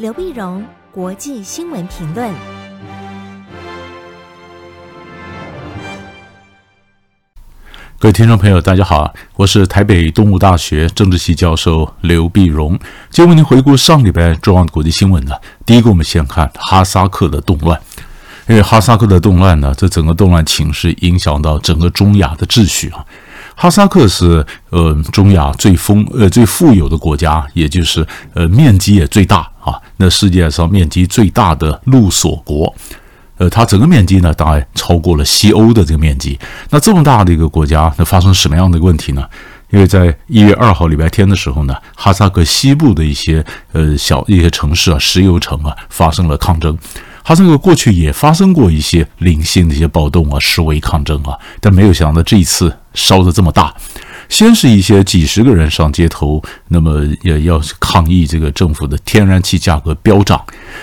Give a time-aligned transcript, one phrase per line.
[0.00, 2.32] 刘碧荣，国际新闻评论。
[7.98, 12.70] 各位听众朋友，大家好，我是台北东吴大学政治系教授刘碧荣。
[13.10, 15.34] 今天为您回顾上礼拜重要的国际新闻呢。
[15.66, 17.78] 第一个，我们先看哈萨克的动乱。
[18.48, 23.04] 因为哈萨克的动乱呢，这整个动乱情势影响到整个中亚的秩序啊。
[23.54, 29.46] 哈萨克是呃中亚最丰呃最富有的国家，也就是呃面积也最大。
[30.00, 32.74] 那世界上面积最大的陆锁国。
[33.36, 36.38] 呃，它整个面积呢，大概超过了西欧的这个面积。
[36.70, 39.24] 那这么大的一个国家，那发生什么样的问题呢？
[39.70, 46.76] 因为在一月二号礼拜天的时候呢，哈萨克西部的一些呃小一些城市啊，石油城啊，发生了抗争。
[47.22, 53.72] 哈萨克过去也发生过一些零星的一些暴动啊、示威抗争啊，但没有想到这一次烧得这么大。
[54.30, 60.42] 先是一些几十个人上街头，那么也要抗议这个政府的天然气价格飙涨。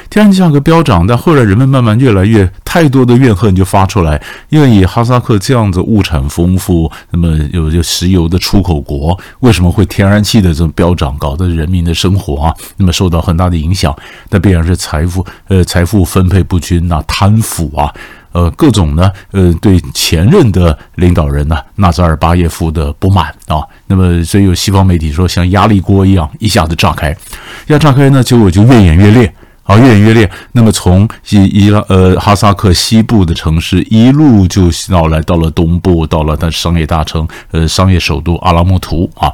[0.10, 13.96] 天然气价格飙涨，但后来人们慢慢越来越太多的怨恨就发出来，因为以哈萨克这样子物产丰富，那么有有石油的出口国，为什么会天然气的这种飙涨，搞得人民的生活啊，那么受到很大的影响？
[14.30, 17.92] 那必然是财富呃财富分配不均呐，贪腐啊。
[18.38, 27.18] 呃，各种呢，呃，对前任的领导人呢，纳扎尔巴耶夫的不满啊，那么所以有西方媒体说，像压力锅一样一下子炸开，
[27.66, 30.30] 要炸开呢，结果就越演越烈啊，越演越烈。
[30.52, 39.34] 那么从伊伊拉呃哈萨克西部的城市一路就闹来到了东部，到了它商业大城呃商业首都阿拉木图啊。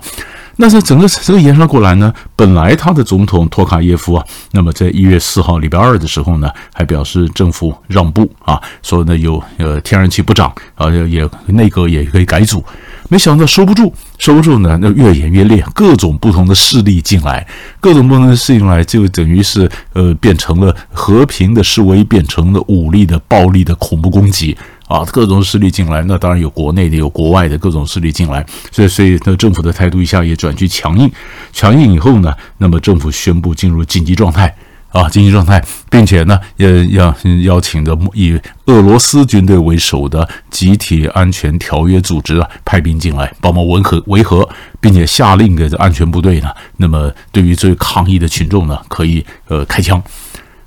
[0.57, 12.63] 那在整个这个延伸过来呢，本来他的总统托卡耶夫啊，那么在一月四号礼拜二的时候呢，还表示政府让步啊，说呢有呃天然气不涨啊，也内阁也可以改组，
[13.09, 17.45] 没想到收不住，收不住呢，那越演越烈，各种不同的势力进来，
[17.79, 24.55] 各种不同的势力进来，就等于是呃变成了和平的示威，变成了武力的暴力的恐怖攻击。
[24.93, 31.11] 啊，各种势力进来，那当然有国内的，有国外的各种势力进来，所以，所以那政府的态度一下也转去强硬，
[31.51, 34.55] 强硬以后呢，那么政府宣布进入紧急状态，
[34.89, 35.59] 啊，紧急状态，
[35.89, 37.11] 并且呢，也要
[37.41, 44.47] 邀请的以俄罗斯军队为首的集体安全条约组织啊，派兵进来帮忙维和维和，
[44.79, 49.99] 并且下令给这安全部队呢，那么对于这抗议的群众呢，可以呃开枪。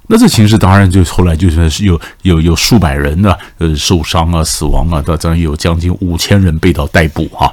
[0.08, 7.50] 那这形势当然就后来就是有有有数百人呢，呃，受伤啊、死亡啊，到当然有将近五千人被到逮捕哈、啊，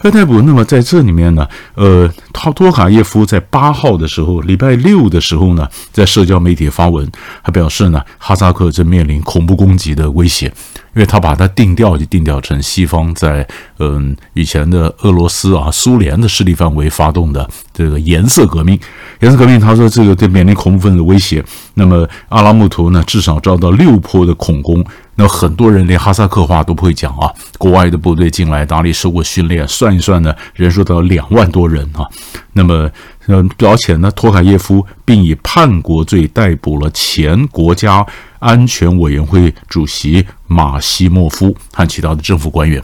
[0.00, 0.40] 被逮捕。
[0.40, 7.06] 那么在这里面呢，呃，他托卡耶夫在八号的时候，礼拜六的时候呢，在社交媒体发文，
[7.42, 10.52] 他表示呢，哈萨克正面临恐怖攻击的威胁。
[10.94, 13.46] 因为他把它定调就定调成西方在
[13.78, 18.78] 嗯以前的俄罗斯啊苏联的势力范围发动的这个颜色革命，
[19.20, 21.42] 颜色革命，他说这个对面临恐怖分子的威胁。
[21.74, 24.84] 那么阿拉木图呢，至少遭到六波的恐攻。
[25.14, 29.66] 那很多人连哈萨克话都不会讲啊，国外的部队进来哪里受过训练？
[29.68, 32.06] 算一算呢，人数到两万多人啊。
[32.52, 32.90] 那么
[33.28, 38.06] 嗯，而且呢，托卡耶夫并以叛国罪逮捕了前国家。
[38.42, 42.82] 安全委员会主席马西莫夫和其他的政府官员。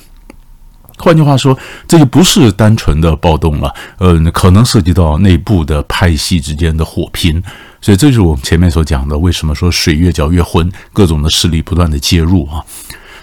[0.96, 7.42] 换句话说，这就不是单纯的暴动了，呃，可能涉及到内部的派系之间的火拼。
[7.80, 12.64] 所以，这就是我们前面所讲的，为什么说水越搅越浑，各种的势力不断的介入啊。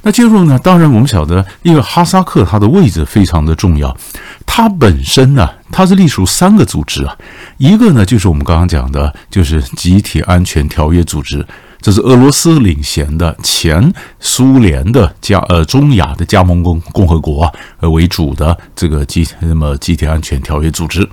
[0.03, 0.57] 那介入呢？
[0.59, 3.95] 当然，我们晓得，因为哈萨克它的位置非常的重要，
[4.45, 7.17] 它本身呢，它是隶属三个组织啊，
[7.57, 11.45] 一个呢就是我们刚刚讲的，就是集体安全条约组织。
[11.85, 21.07] 这是俄罗斯领衔的前苏联的加呃中亚的加盟共共和国呃为主的这个集那么集体安全条约组织，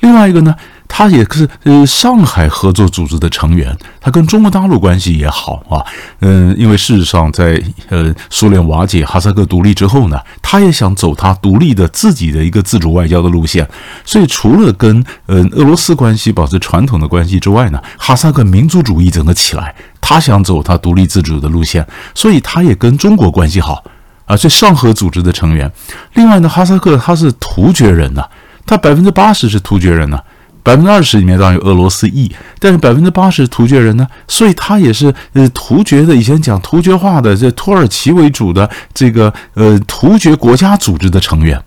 [0.00, 0.54] 另外一个呢，
[0.86, 5.80] 他也是呃上海合作组织的成员，他跟中国大陆关系也好啊，
[6.20, 7.58] 嗯，因为事实上在
[7.88, 13.66] 呃苏联瓦解、哈萨克独立之后呢，他也想走他独立的自己的一个自主外交的路线，
[14.04, 19.74] 所以除了跟呃俄罗斯关系保持传统的关系之外呢，哈萨克民族主义整个起来。
[20.02, 23.82] 他想走他独立自主的路线，所以他也跟中国关系好
[24.26, 25.72] 啊，这上合组织的成员。
[26.14, 28.22] 另外呢，哈萨克他是突厥人呐、
[28.66, 30.24] 他百分之八十是突厥人呐、啊，
[30.62, 41.58] 百分之二十里面当然有俄罗斯裔，但是百分之八十是突厥人呢，所以他也是呃突厥的，以前讲突厥话的，这土耳其为主的这个呃突厥国家组织的成员。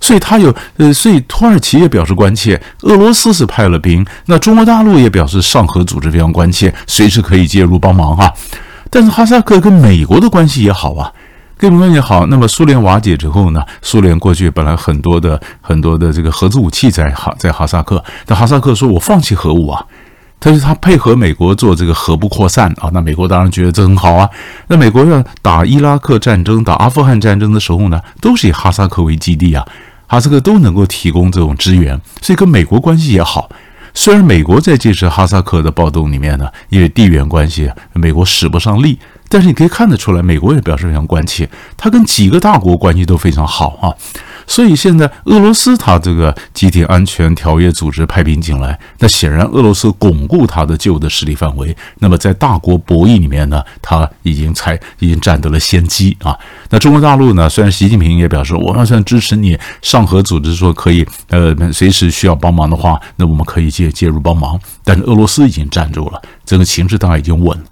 [0.00, 8.32] 所以他有呃，所以土耳其也表示关切，俄罗斯是派了兵，那中国大陆也表示上合组织非常关切，随时可以介入帮忙哈、啊。
[8.88, 11.12] 但是哈萨克跟美国的关系也好啊，
[11.56, 12.26] 跟美国关系好。
[12.26, 19.84] 那么苏联瓦解之后呢，苏联过去本来很多的很多的这个核子武器在哈在哈萨克，但哈萨克说我放弃核武啊，
[20.40, 24.28] 但是他配合美国做这个核不扩散啊，那美国当然觉得这很好啊。
[24.66, 29.64] 那美国要打伊拉克战争、打阿富汗战争的时候呢，都是以哈萨克为基地啊，
[30.10, 33.48] 哈萨克都能够提供这种支援，所以跟美国关系也好。
[33.94, 38.98] 虽然美国在这次哈萨克的暴动里面呢，因为地缘关系，美国使不上力，
[39.28, 43.94] 但是你可以看得出来，美国也表示非常关切，他跟几个大国关系都非常好啊。
[44.50, 51.74] 所以现在俄罗斯他这个集体安全条约组织派兵进来，那显然俄罗斯巩固他的旧的势力范围。
[52.00, 56.36] 那么在大国博弈里面呢，他已经才已经占得了先机啊。
[56.68, 64.60] 那中国大陆呢，虽然习近平也表示我们算支持你上合组织说可以，呃，随时需要帮忙的话，那我们可以介介入帮忙。
[64.82, 67.64] 但是俄罗斯已经站住了，整个形势当然已经稳了。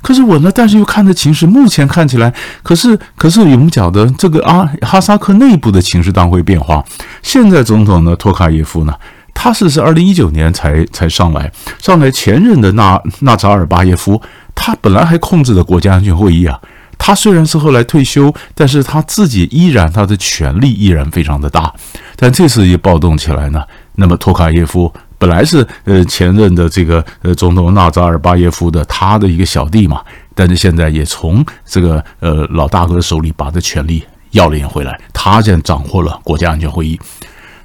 [0.00, 2.32] 可是稳了，但是又看着情势，目前看起来，
[2.62, 6.84] 可是可是我们讲的这个阿哈萨克内部的情势当会变化。
[7.22, 8.94] 现在总统呢，托卡耶夫呢，
[9.34, 14.20] 他是是二零一九年才才上来，上来前任的纳纳扎尔巴耶夫，
[14.54, 16.58] 他本来还控制了国家安全会议啊。
[16.98, 21.72] 他虽然是后来退休，但是他自己依然他的权力依然非常的大。
[22.14, 23.60] 但这次一暴动起来呢，
[23.96, 24.92] 那么托卡耶夫。
[25.22, 30.00] 本来是呃前任的这个呃总统纳扎尔巴耶夫的他的一个小弟嘛，
[30.34, 36.98] 但是现在也从这个呃老大哥手里把这权力要了回来，他现在掌握了国家安全会议。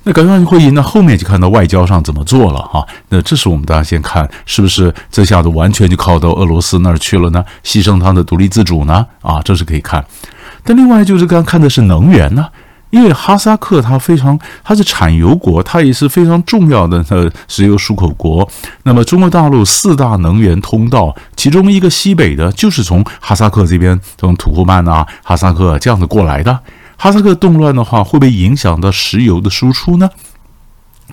[0.04, 2.86] 那国家安全会议呢，后面就看到外交上怎么做了哈。
[3.10, 7.44] 那这是我们大家先看是不是这下子完全就靠到俄罗斯那儿去了呢？
[7.64, 9.04] 牺牲他的独立自主呢？
[9.24, 10.06] 啊，这是可以看。
[10.64, 12.46] 但另外就是刚看的是能源呢。
[12.90, 18.48] 因为哈萨克它非常，它是产油国，它也是非常重要的呃石油出口国。
[18.84, 26.58] 那么中国大陆四大能源通道，其中一个西北的，就是从哈萨克这边，从土库曼啊、哈萨克这样子过来的。
[26.96, 30.10] 哈萨克动乱的话，会不会影响到石油的输出呢？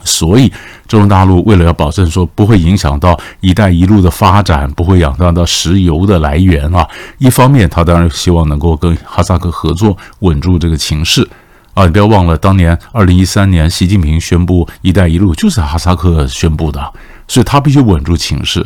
[0.03, 0.53] 所以
[0.89, 6.87] 中国大陆为了要保证说不会影响到“一带一路”的发展，不会影响到石油的来源啊，
[7.19, 11.29] 一方面他当然希望能够跟哈萨克合作，稳住这个情势。
[11.75, 16.81] 啊，你不要忘了，当年二零一三年，习近平宣布“一带一路”就是哈萨克宣布的，
[17.29, 18.65] 所以他必须稳住情势。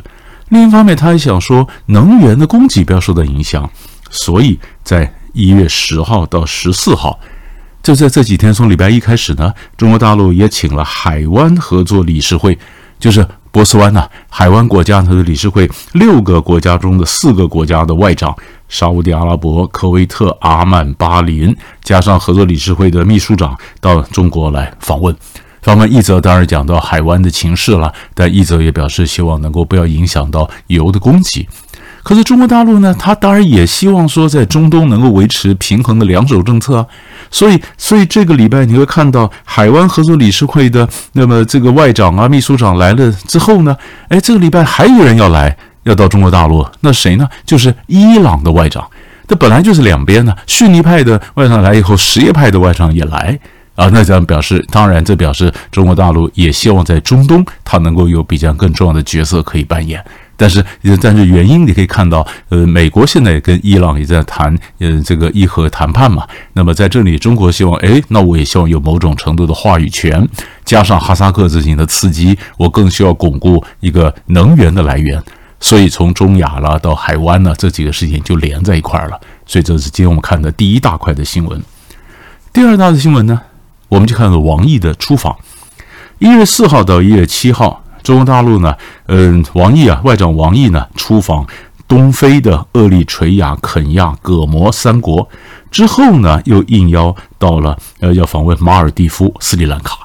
[0.51, 3.69] 另一方面，他还想说能源的供给不要受到影响，
[4.11, 7.19] 所以在一月十号到十四号，
[7.83, 12.59] 就在这几天，从礼拜一开始呢，中国大陆也请了海湾合作理事会，
[12.99, 13.27] 就是。
[13.51, 18.37] 波斯湾呐、海湾国家它的理事会六个国家中的四个国家的外长，
[18.69, 25.15] 沙乌地阿拉伯、科威特、阿曼、巴林，加上合作理事会的秘书长到中国来访问。
[25.63, 31.47] 访问一则当然讲到海湾的情势了，但一则也表示希望能够不要影响到油的供给。
[32.05, 36.87] 可是中国大陆呢，他当然也希望说在中东能够维持平衡的两手政策啊。
[37.31, 43.77] 所以，所以这个礼拜你会看到海湾合作理事会的那么这个外长啊、秘书长来了之后呢，
[44.09, 45.55] 哎，这个礼拜还有人要来，
[45.89, 47.29] 要到中国大陆，那谁呢？
[47.45, 48.87] 就是伊朗的外长。
[49.27, 53.39] 这本来就是两边呢，逊尼派的外长来以后，什叶派的外长也来
[53.75, 53.89] 啊。
[53.93, 60.03] 那这样表示，当然这表示中国大陆也希望在中东，他能够有比较更重要的角色可以扮演。
[60.35, 60.65] 但是，
[61.03, 66.25] 但是原因你可以看到，呃，美国现在跟伊朗也在谈，呃，这个伊核谈判嘛。
[66.53, 70.27] 那么在这里，中国希望，哎，那我也希望有某种程度的话语权，
[70.65, 75.21] 加上哈萨克自行的刺激，我更需要巩固一个能源的来源。
[75.61, 79.21] 所以从中亚啦到海湾呢，这几个事情就连在一块儿了。
[79.47, 81.63] 所以这是今天我们看的第一大块的新闻。
[82.53, 83.41] 第二大的新闻呢，
[83.89, 85.37] 我们就看到王毅的出访，
[86.19, 87.83] 一月四号到一月七号。
[88.03, 88.75] 中国大陆呢，
[89.07, 91.47] 嗯，王毅啊，外长王毅呢，出访
[91.87, 95.29] 东非的厄立垂亚、肯亚、葛摩三国
[95.71, 99.99] 之后呢，又应邀到了呃，要访问马尔地夫、斯里兰卡。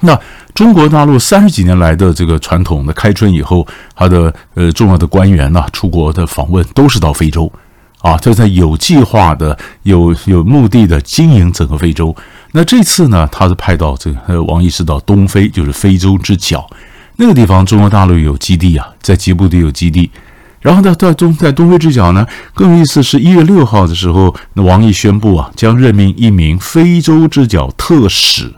[0.00, 0.18] 那
[0.60, 7.50] 中国大陆三十几年来的这个传统的开春以后，他的呃重要的官员呢，出国的访问都是到非洲。
[8.00, 12.14] 啊，就在有计划的、有有目的的经营整个非洲。
[12.52, 16.68] 那这次呢，他是派到这个呃，王毅是到东非，就是非洲之角。
[17.16, 20.10] 那个地方中国大陆有基地啊，在吉布地有基地，
[20.60, 28.52] 然后呢在东在东非之角呢，更有意思是一月六号的时候，那王毅宣布啊，将任命一名非洲之角特使，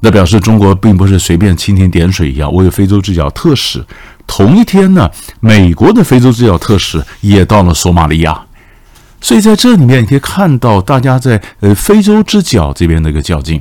[0.00, 3.84] 那表示中国并不是随便蜻蜓点水一样，我有非洲之角特使。
[4.26, 8.40] 同一天呢，美国的非洲之角特使也到了索马利亚，
[9.20, 13.60] 所以在这里面你可以看到大家在呃非洲之角这边的一个较劲。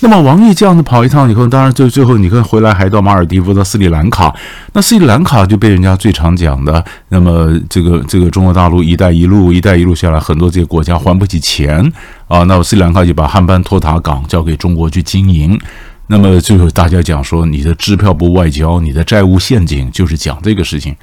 [0.00, 4.34] 那么王毅这样子跑一趟以后，当然最最后你看回来还到马尔地夫，到斯里兰卡。
[4.72, 11.80] 那斯里兰卡就被人家最常讲的，那么这个这个中国大陆“一带一路”，“一带一路”下来，很多这些国家还不起钱
[12.26, 12.44] 啊。
[12.44, 15.58] 那么斯里兰卡就把汉班托塔港交给中国去经营。
[16.06, 20.96] 那么最后大家讲说，你的支票不外交，你的债务陷阱，就是讲这个事情。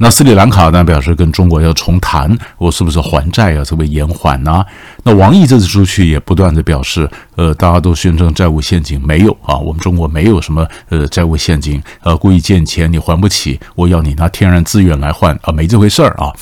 [0.00, 3.64] 那斯里兰卡呢，表示跟中国要重谈，我是不是还债啊？
[3.64, 4.64] 这个延缓呐？
[5.02, 16.32] 那王毅这次出去也不断的表示，呃，大家都宣称债务陷阱没有啊，我们中国没有什么呃债务陷阱，呃，故意借钱你还不起，我要你拿天然资源来换啊，没这回事儿啊。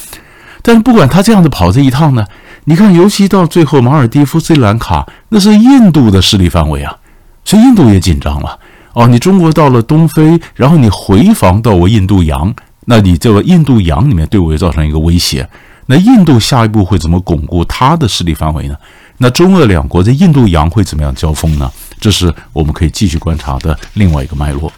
[0.60, 2.26] 但是不管他这样子跑这一趟呢，
[2.64, 6.94] 你看，尤其到最后马尔蒂夫、斯里兰卡，那是印度的势力范围啊，
[7.42, 8.58] 所以印度也紧张了
[8.92, 9.06] 哦。
[9.06, 12.54] 你中国到了东非，然后你回防到我印度洋。
[12.86, 15.48] 那你这个印度洋里面对我也造成一个威胁，
[15.86, 18.76] 那印度下一步会怎么巩固它的势力范围呢？
[19.18, 21.70] 那中俄两国在印度洋会怎么样交锋呢？
[21.98, 24.72] 这是我们可以继续观察的另外一个脉络。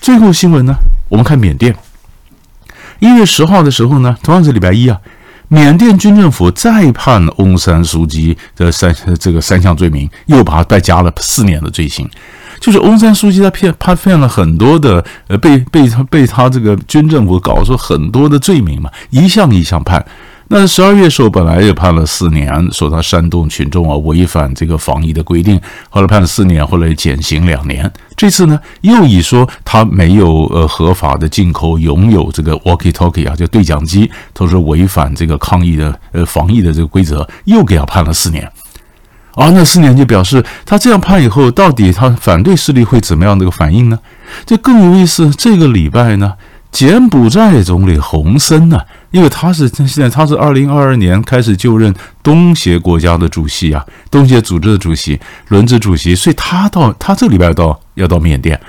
[0.00, 0.74] 最后新闻呢，
[1.08, 1.74] 我们看缅甸，
[2.98, 5.00] 一月十号的时候呢，同样是礼拜一啊，
[5.48, 12.08] 缅甸军政府再判翁山苏姬的三这个三项罪名，又把他再加了四年的罪行。
[12.62, 20.06] 就是翁山书记他骗他骗了很多的呃被被他被他这个军政府搞出很多的罪名嘛，一项一项判。
[20.46, 27.90] 那十二月时候本来也判了四年，说他煽动群众啊违反这个防疫的规定，后来判了四年，后来减刑两年。
[28.16, 38.48] 这次呢又以说他没有呃合法的进口拥有这个 walkie talkie 啊就对讲机，他说违反这个抗疫的呃防疫的这个规则，又给他判了四年。
[39.34, 43.98] 啊，那四年就表示他这样判以后，到底他反对势力会怎么样的一个反应呢？
[44.44, 45.30] 这更有意思。
[45.30, 46.34] 这个礼拜呢，
[46.70, 48.78] 柬埔寨总理洪森呢，
[49.10, 58.60] 因为他是现在他是二零二二年开始就任东协国家的主席啊，东协组织的主席，轮值主席，所以他到他这礼拜到要到缅甸，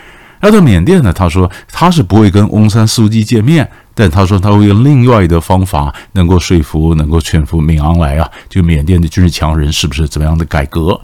[0.44, 3.68] 要到缅甸呢，他说他是不会跟翁山书记见面。
[3.96, 11.00] 但他说他会用另外的方法，能够说服、能够劝服敏昂莱啊，就缅甸的军事强人是不是怎么样的改革？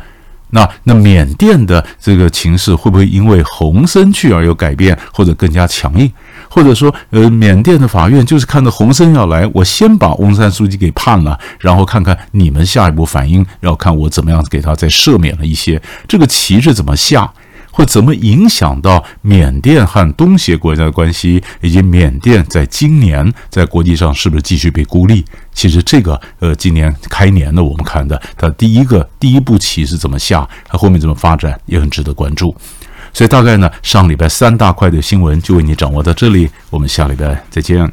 [0.49, 6.11] 那那缅甸的这个情势会不会因为洪森去而有改变，或者更加强硬？
[6.49, 17.31] 或者说，呃，缅甸的法院就是看到洪森要来，我先把翁山书记给判了，然后看看你们下一步反应，要看我怎么样给他再赦免了一些，这个棋是怎么下？
[17.79, 25.23] 会怎么影响到缅甸和东协国家的关系，以及缅甸在今年在国际上是不是继续被孤立？
[25.53, 32.53] 其实这个呃，今年开年的我们看的，它第一个第一步棋是怎么下，它后面怎么发展也很值得关注。
[33.13, 37.89] 所以大概呢，上礼拜三大块的新闻就为你掌握到这里，我们下礼拜再见。